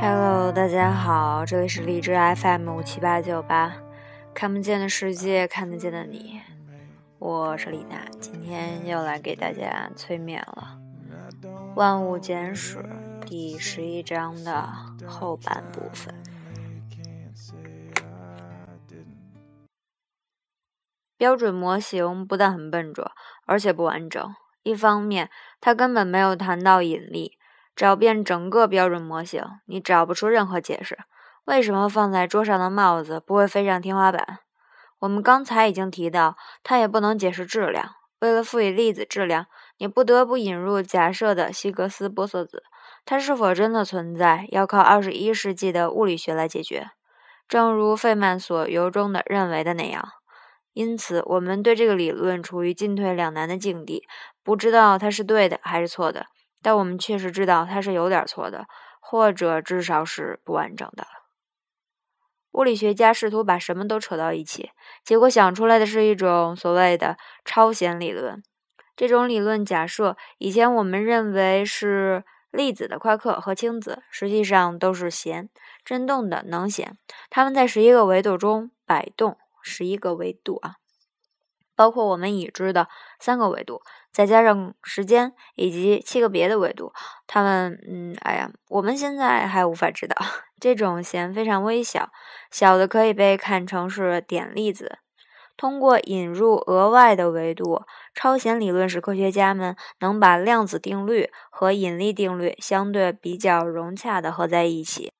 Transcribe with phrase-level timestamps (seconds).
[0.00, 3.74] Hello，大家好，这里是荔枝 FM 五七八九八，
[4.32, 6.40] 看不见的世界，看得见的你，
[7.18, 10.78] 我是李娜，今天又来给大家催眠了，
[11.74, 12.78] 《万物简史》
[13.26, 14.68] 第十一章的
[15.04, 16.14] 后半部分。
[21.16, 23.10] 标准模型不但很笨拙，
[23.46, 24.34] 而且不完整。
[24.62, 25.28] 一方面，
[25.60, 27.37] 它根本没有谈到引力。
[27.78, 30.98] 找遍整个标准模型，你找不出任何解释。
[31.44, 34.40] 为什么放在桌上的帽子不会飞上天花板？
[34.98, 37.90] 我们刚才已经提到，它也不能解释质量。
[38.18, 39.46] 为了赋予粒子质量，
[39.76, 42.64] 你不得不引入假设的希格斯玻色子。
[43.04, 46.90] 它是否真的存在，要靠二十一世纪的物理学来解决。
[47.46, 50.04] 正如费曼所由衷地认为的那样。
[50.72, 54.02] 因此，我们对这个理论处于进退两难的境地，
[54.42, 56.26] 不知道它是对的还是错的。
[56.62, 58.66] 但我们确实知道它是有点错的，
[59.00, 61.06] 或者至少是不完整的。
[62.52, 64.70] 物理学家试图把什么都扯到一起，
[65.04, 68.42] 结果想出来的是一种所谓的超弦理论。
[68.96, 75.48] 这种理论假设，以前我们认为是粒子的夸克和氢子，实际上都是弦，
[75.84, 76.98] 振动的能弦，
[77.30, 79.38] 它们在十一个维度中摆动。
[79.62, 80.76] 十一个维度啊。
[81.76, 82.88] 包括我们已知的
[83.20, 86.92] 三个维度，再加上时间以及七个别的维度，
[87.26, 90.16] 它们，嗯，哎呀，我们现在还无法知道。
[90.60, 92.10] 这种弦非常微小，
[92.50, 94.98] 小的可以被看成是点粒子。
[95.56, 97.82] 通过引入额外的维度，
[98.14, 105.12] 超弦理论使科学家们能把量子定律和引力定律相对比较融洽的合在一起。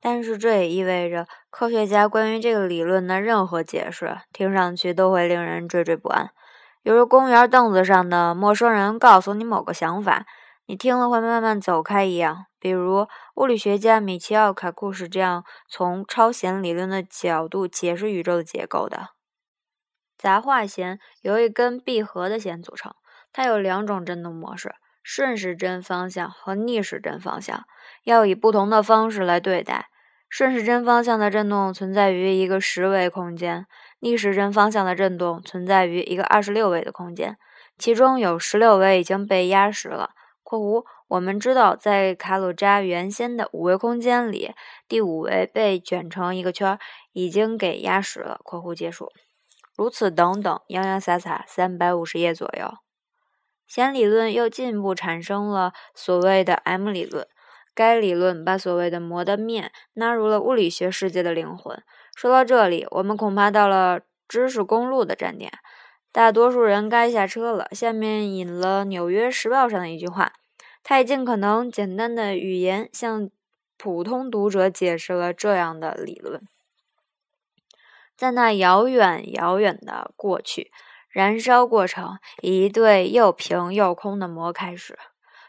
[0.00, 6.30] 但是这也意味着，科学家关于这个理论的任何解释，听上去都会令人惴惴不安。
[6.88, 10.24] 比如公园凳子上的陌生人告诉你某个想法，
[10.64, 12.46] 你听了会慢慢走开一样。
[12.58, 19.10] 比如，物理学家米切奥·卡库是这样从超弦理论的角度解释宇宙的结构的：
[20.16, 22.94] 杂化弦由一根闭合的弦组成，
[23.34, 24.74] 它有两种振动模式。
[25.02, 27.64] 顺时针方向和逆时针方向
[28.04, 29.90] 要以不同的方式来对待。
[30.30, 33.66] 顺时针方向的振动存在于一个十维空间，
[34.00, 37.36] 逆时针方向的振动存在于一个二十六维的空间，
[37.76, 40.10] 其中有十六维已经被压实了。
[40.42, 44.52] （括弧）我们知道，在卡鲁扎原先的五维空间里，
[44.88, 46.78] 第五维被卷成一个圈，
[47.12, 48.40] 已经给压实了。
[48.44, 49.10] （括弧结束）
[49.76, 52.78] 如此等等，洋洋洒洒三百五十页左右。
[53.66, 57.26] 弦理论又进一步产生了所谓的 M 理论，
[57.74, 61.82] 该理论把所谓的膜的面纳入了物理学世界的灵魂。
[62.18, 65.52] 说到这里，我们恐怕到了知识公路的站点，
[66.10, 67.68] 大多数人该下车了。
[67.70, 70.32] 下面引了《纽约时报》上的一句话，
[70.82, 73.30] 他以尽可能简单的语言向
[73.76, 76.42] 普通读者解释了这样的理论：
[78.16, 80.72] 在那遥远遥远的过去。
[81.08, 84.98] 燃烧过程以一对又平又空的膜开始，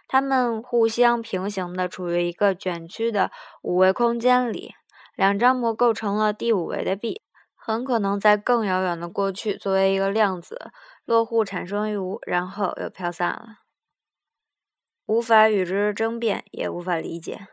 [0.08, 3.32] 它们互相平行的处于一个卷曲的
[3.64, 4.76] 五维空间里。
[5.20, 7.22] 两张膜构成了第五维的壁，
[7.54, 10.72] 很可能在更遥远的过去作为一个量子
[11.04, 13.58] 落户产生于无，然后又飘散了。
[15.06, 17.50] 无法与之争辩，也无法理解。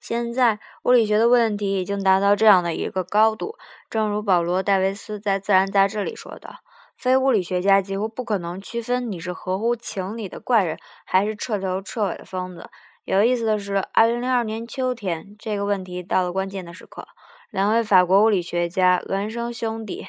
[0.00, 3.58] 现在物理学的问题已经达到这样的一个高度，
[3.90, 6.54] 正如保罗·戴维斯在《自然》杂志里说的。
[6.96, 12.70] 非物理学家几乎不可能区分你是合乎情理的怪人，还是彻头彻尾的疯子。
[13.04, 17.08] 有意思的是，二零零二年秋天，这个问题到了关键的时刻。
[17.50, 20.06] 两位法国物理学家孪生兄弟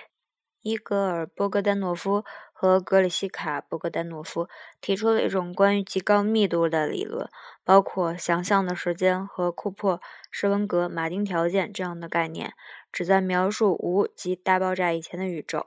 [0.61, 2.23] 伊格尔·波格丹诺夫
[2.53, 4.47] 和格里西卡·波格丹诺夫
[4.79, 7.27] 提出了一种关于极高密度的理论，
[7.63, 9.99] 包括想象的时间和库珀、
[10.29, 12.53] 施文格、马丁条件这样的概念，
[12.91, 15.65] 旨在描述无及大爆炸以前的宇宙。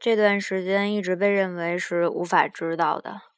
[0.00, 3.31] 这段时间一直被认为是无法知道的。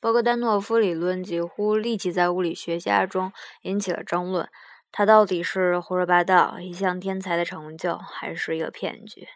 [0.00, 3.32] 波格丹诺夫理论几乎立即在物理学家中
[3.62, 4.48] 引起了争论：
[4.92, 9.26] 他到底是胡说八道、一项天才的成就，还是一个骗局？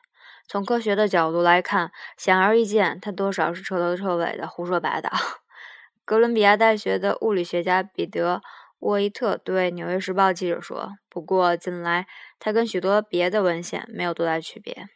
[0.46, 5.10] 从科学的角度来看，显而易见，他多少是彻头彻尾的胡说八道。
[6.04, 8.36] 哥伦比亚大学的物理学家彼得·
[8.80, 12.06] 沃伊特对《纽约时报》记者说：“不过，近来
[12.38, 14.88] 他跟许多别的文献没有多大区别。”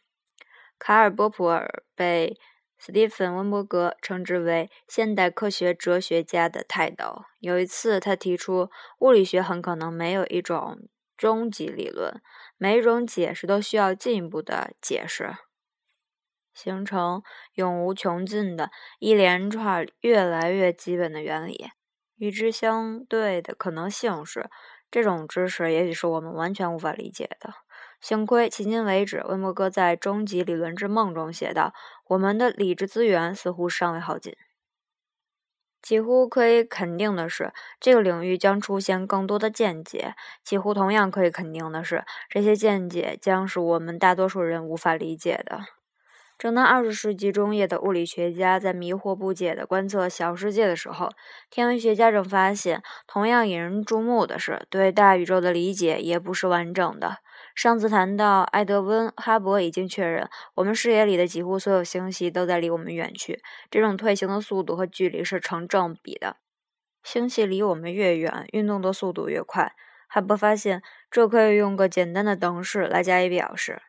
[0.78, 2.36] 卡尔·波普尔被
[2.78, 7.24] 斯蒂芬·温伯格称之为现代科学哲学家的泰斗。
[7.40, 8.68] 有一次，他提出，
[8.98, 12.20] 物理学很可能没有一种终极理论，
[12.58, 15.34] 每一种解释都需要进一步的解释，
[16.52, 17.22] 形成
[17.54, 21.70] 永无穷尽的一连串越来越基本的原理。
[22.16, 24.50] 与之相对的可能性是，
[24.90, 27.54] 这种知识也许是我们完全无法理解的。
[28.04, 31.72] 幸亏迄今为止，温伯格在《终极理论之梦》中写道
[32.08, 34.36] ：“我们的理智资源似乎尚未耗尽。”
[35.80, 40.14] 几乎可以肯定的是，这个领域将出现更多的见解。
[40.44, 45.60] 几乎同样可以肯定的是，这些见解将是我们大多数人无法理解的。
[46.36, 51.08] 正当二十世纪中叶的物理学家在迷惑不解地观测小世界的时候，
[51.48, 57.20] 天文学家正发现，同样引人注目的是，对大宇宙的理解也不是完整的。
[57.54, 63.40] 上次谈到埃德温·哈勃已经确认，我们视野里的几乎所有星系都在离我们远去，
[63.70, 66.36] 这种退行的速度和距离是成正比的。
[67.04, 69.74] 星系离我们越远，运动的速度越快。
[70.08, 73.82] 哈勃发现，这可以用个简单的等式来加以表示。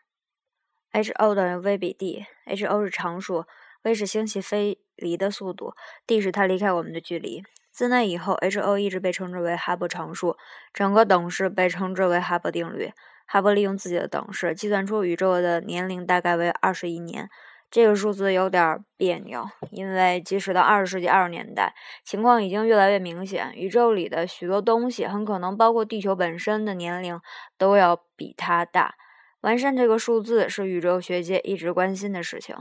[0.91, 3.45] h_o 等于 v 比 d，h_o 是常数
[3.81, 5.73] ，v 是星系飞离的速度
[6.05, 7.43] ，d 是它离开我们的距离。
[7.71, 10.37] 自那以后，h_o 一直被称之为哈勃常数，
[10.71, 12.91] 整个等式被称之为哈勃定律。
[13.25, 17.29] 哈勃利用自己的等式计算出宇宙的年龄大概为二十亿年。
[17.71, 21.73] 这个数字有点别扭，因为即使到二十世纪二十年代，
[22.05, 27.19] 情况已经越来越明显，宇宙里的许多东西，很可能包括地球本身的年龄，
[27.57, 28.95] 都要比它大。
[29.41, 32.55] 完善这个数字是宇宙学界一直关心的事情。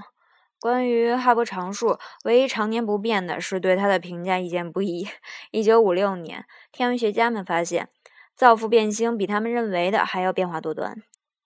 [0.59, 5.07] 关于哈勃常数，唯一常年不变的是对它的评价意见不一。
[5.53, 7.89] 一九五六年，天文学家们发现，
[8.37, 11.03] 造父变星比他们认为的还要变化多端。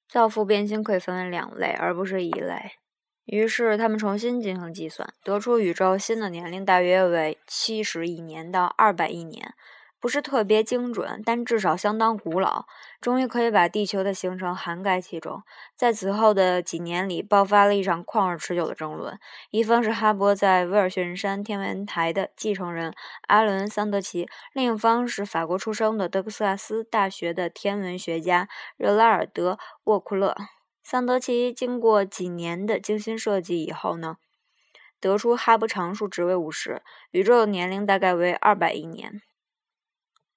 [0.08, 2.72] 造父变星可以分为两类，而不是一类。
[3.26, 9.54] 于是他们重新进行计算，得出宇宙新的年龄大约为七十亿年到二百亿年。
[10.00, 12.66] 不是特别精准，但至少相当古老。
[13.00, 15.42] 终于可以把地球的形成涵盖其中。
[15.76, 19.18] 在此后的几年里，爆发了一场旷日持久的争论。
[19.50, 22.94] 一方是哈勃在威尔逊山天文台的继承人
[23.26, 29.54] 阿伦·桑德奇，另一方是法国出生的德克萨斯大学的天文学家热拉尔德·
[29.84, 30.36] 沃库勒。
[30.82, 34.16] 桑德奇经过几年的精心设计以后呢，
[34.98, 39.20] 得出哈勃常数值为五十，宇宙的年龄大概为二百亿年。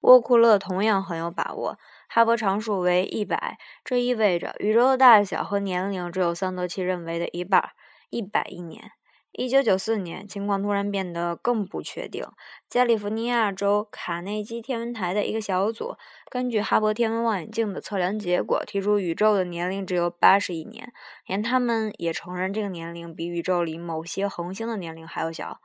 [0.02, 1.78] 沃库勒同样很有把握，
[2.08, 7.70] 哈勃常数为一百，这意味着宇宙的大小和年龄只有桑德奇认为的一半，
[8.10, 8.92] 一百亿年。
[9.30, 12.26] 一九九四年，情况突然变得更不确定。
[12.68, 15.96] 加利福尼亚州卡内基天文台的一个小组，
[16.28, 20.92] 根据哈勃天文望远镜的测量结果，提出宇宙的年龄只有八十亿年，
[21.24, 25.60] 连他们也承认这个年龄比宇宙里某些恒星的年龄还要小。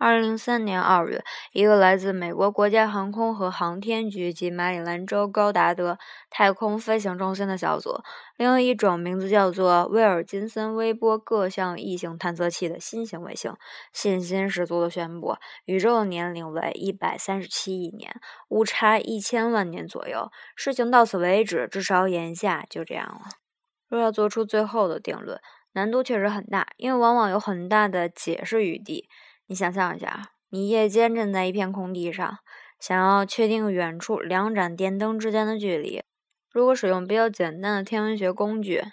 [0.00, 5.98] 二零零三年二月，一个来自美国国家航空和航天局及马里兰州高达德
[6.30, 8.00] 太空飞行中心的小组，
[8.38, 13.54] 利用一种名字叫做威尔金森微波各项异性探测器的新型卫星，
[13.92, 15.36] 信心十足地宣布，
[15.66, 18.10] 宇宙的年龄为一百三十七亿年，
[18.48, 20.30] 误差一千万年左右。
[20.56, 23.28] 事情到此为止，至少眼下就这样了。
[23.86, 25.38] 若要做出最后的定论，
[25.74, 29.06] 难度确实很大，因为往往有很大的解释余地。
[29.50, 32.38] 你想象一下，你夜间站在一片空地上，
[32.78, 36.04] 想要确定远处两盏电灯之间的距离。
[36.52, 38.84] 如果使用比较简单的天文学工具，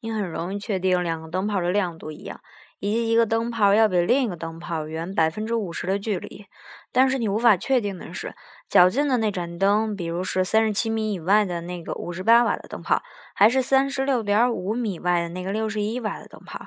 [0.00, 2.38] 你很容易确定两个灯泡的亮度一样，
[2.80, 6.44] 以及一个灯泡要比另一个灯泡远百分之五十的距离。
[6.92, 8.34] 但是你无法确定的是，
[8.68, 13.00] 较近的那盏灯，比如是三十七米以外的那个五十八瓦的灯泡，
[13.34, 16.66] 还是三十六点五米外的那个六十一瓦的灯泡。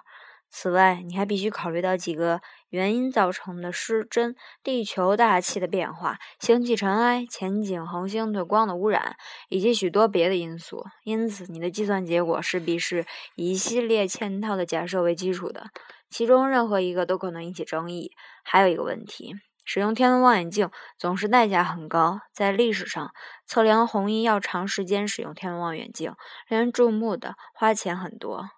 [0.53, 9.15] 此外，你还必须考虑到几个原因造成的失真：地球大气的变化、星系尘埃、前景恒星对光的污染，
[9.48, 10.86] 以及许多别的因素。
[11.03, 13.05] 因此，你的计算结果势必是
[13.36, 15.72] 以一系列嵌套的假设为基础的，
[16.10, 18.12] 其中任何一个都可能引起争议。
[18.43, 22.20] 还有一个问题：使用天文望远镜总是代价很高。
[22.34, 23.13] 在历史上，
[23.46, 26.13] 测量红移要长时间使用天文望远镜，
[26.50, 28.50] 令人注目的，花钱很多。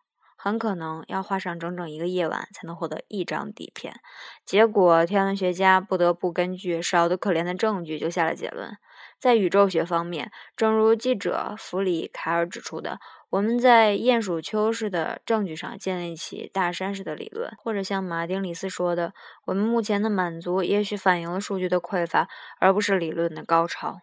[0.44, 4.02] 很可能要花上整整一个夜晚才能获得一张底片。
[4.46, 8.76] 结果，天文学家不得不根据少得可怜的证据就下了结论。
[9.22, 19.14] 在宇宙学方面，正如记者弗里凯尔指出的，我们在鼹鼠丘式的证据上建立起大山式的理论，或者像马丁里斯说的，
[19.46, 22.28] 我们目前的满足也许反映了数据的匮乏，
[22.60, 24.02] 而不是理论的高超。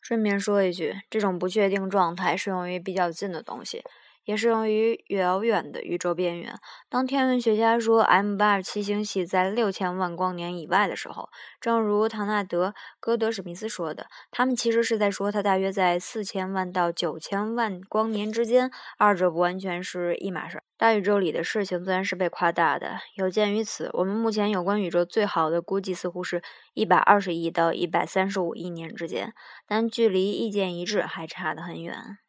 [0.00, 3.84] 顺便说一句，这种不确定状态适用于比较近的东西。
[4.24, 6.54] 也适用于遥远的宇宙边缘。
[6.88, 11.28] 当天文学家说 M 八二七星系在六千万光年以外的时候，
[11.60, 12.68] 正如唐纳德·
[13.00, 20.62] 戈德史密斯说的，他们其实是在说它大约在四千万到九千万光年之间，二者不完全是一码事。
[20.76, 22.98] 大宇宙里的事情自然是被夸大的。
[23.14, 26.42] 有鉴于此，我们目前有关宇宙最好的估计似乎是
[26.74, 29.32] 一百二十亿到一百三十五亿年之间，
[29.66, 32.23] 但距离意见一致还差得很远。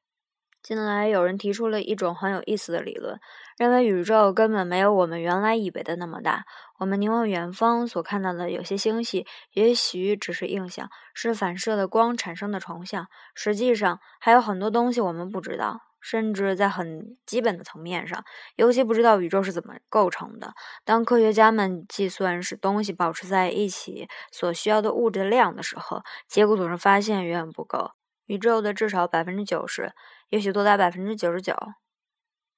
[0.65, 3.19] 近来有人提出了一种很有意思的理论，
[3.55, 6.45] 认为宇宙根本没有我们原来以为的那么大。
[6.79, 13.05] 我们凝望远方所看到的有些星系，也许只是映像，是反射的光产生的重像。
[13.35, 15.81] 实际上，还有很多东西我们不知道。
[16.01, 18.23] 甚至在很基本的层面上，
[18.57, 20.53] 尤其不知道宇宙是怎么构成的。
[20.83, 27.89] 当科学家们计算使东西保持在一起所需要的物质的量的时候，结果总是发现远远不够。
[28.25, 29.93] 宇宙的至少百分之九十，
[30.29, 31.55] 也许多达百分之九十九，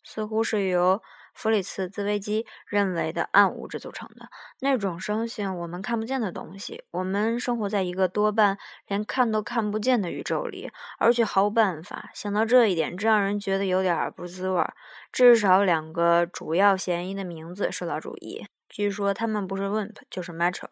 [0.04, 1.02] 似乎是由。
[1.38, 4.28] 弗里茨兹维基认为的暗物质组成的
[4.60, 6.84] 那种声性我们看不见的东西。
[6.90, 8.58] 我们生活在一个多半
[8.88, 12.10] 连看都看不见的宇宙里，而且毫无办法。
[12.16, 14.66] 想到这一点，这让人觉得有点不滋味。
[15.12, 18.48] 至少两个主要嫌疑的名字受到注意。
[18.68, 20.70] 据说他们不是 WIMP 就是 Metro。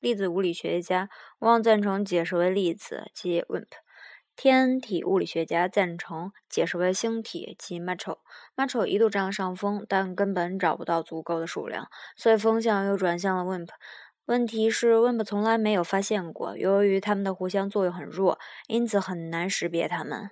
[0.00, 3.83] 粒子物理学家往往赞成解释为粒子，即 WIMP。
[4.36, 8.18] 天体物理学家赞成解释为星体，即 Metro。
[8.56, 13.68] Metro 一度占了上风，但根本找不到足够的数量，所以风向又转向了 WIMP。
[14.26, 20.30] 问题是 WIMP 从来没有发现过，由于它们的互相作用很弱，因此很难识别它们。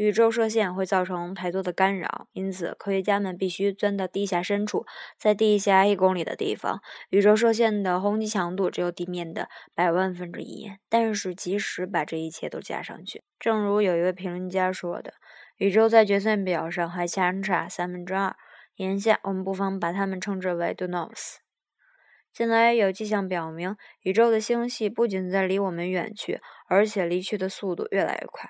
[0.00, 4.86] 宇宙射线会造成太多的干扰，因此科学家们必须钻到地下深处，
[5.18, 6.80] 在地下一公里的地方，
[7.10, 10.72] 宇宙射线的轰击强度只有地面的百万分之一。
[10.88, 15.12] 但是，即使把这一切都加上去，正如有一位评论家说的，
[15.58, 18.34] 宇宙在决算表上还相差三分之二。
[18.76, 21.34] 眼下，我们不妨把它们称之为 do nots。
[22.32, 26.40] 近来有迹象表明，宇宙的星系不仅在离我们远去，
[26.70, 28.48] 而且离去的速度越来越快。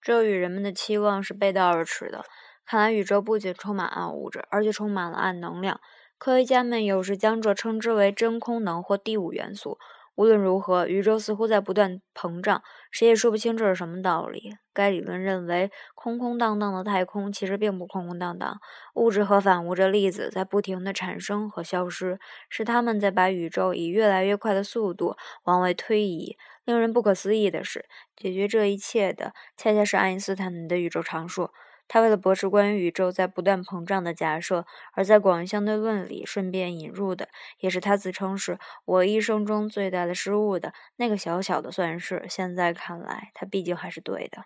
[0.00, 2.24] 这与人们的期望是背道而驰的。
[2.64, 5.80] 看来宇宙不仅充满暗物质，而且充满了暗能量。
[6.18, 9.78] 科学家们有时将这称之为真空能或第五元素。
[10.18, 12.60] 无论如何，宇宙似乎在不断膨胀，
[12.90, 14.56] 谁也说不清这是什么道理。
[14.72, 18.58] 该理论认为，空空荡荡的太空其实并不空空荡荡，
[18.96, 26.36] 物质和反物质粒子在不停地产生和消失，是他们在把宇宙以越来越快的速度往外推移。
[26.64, 31.50] 令人不可思议的是，解决这一切的恰恰是爱因斯坦的宇宙常数。
[31.88, 37.28] 他为了驳斥关于宇宙在不断膨胀的假设，而在广义相对论里顺便引入的，
[37.58, 42.24] 也是他自称是我一生中最大的失误的那个小小的算式。
[42.28, 44.44] 现在看来，他毕竟还是对的。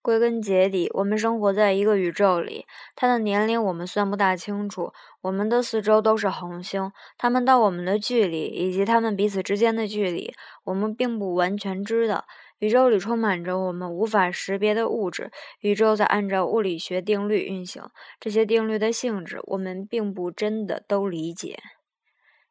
[0.00, 4.92] 归根结底，我们生活在一个宇宙里，它的年龄我们算不大清楚。
[5.20, 10.34] 我们的四周都是恒星，它们到我们的距离以及它们彼此之间的距离，
[10.64, 12.24] 我们并不完全知道。
[12.62, 17.82] 宇宙里充满着我们无法识别的物质，宇宙在按照物理学定律运行，
[18.20, 21.58] 这些定律的性质我们并不真的都理解。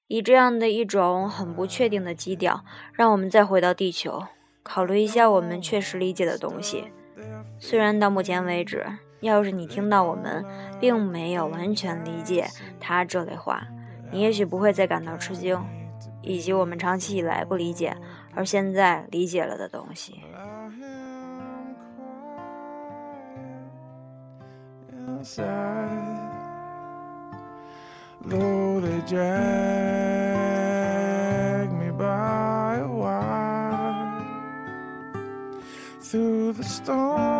[0.07, 4.21] 以这样的一种很不确定的基调，让我们再回到地球，
[4.63, 6.91] 考虑一下我们确实理解的东西。
[7.57, 8.85] 虽然到目前为止，
[9.21, 10.43] 要是你听到我们
[10.81, 12.47] 并没有完全理解
[12.81, 13.65] 他这类话，
[14.11, 15.57] 你也许不会再感到吃惊，
[16.21, 17.95] 以及我们长期以来不理解
[18.33, 20.21] 而现在理解了的东西。
[36.11, 37.30] through the storm